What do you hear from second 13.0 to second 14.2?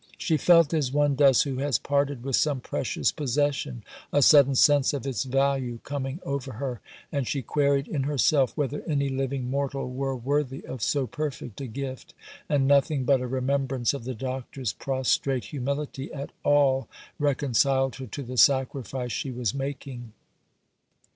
but a remembrance of the